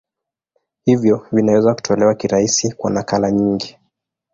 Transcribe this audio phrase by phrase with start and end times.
[0.85, 3.77] Hivyo vinaweza kutolewa kirahisi kwa nakala nyingi.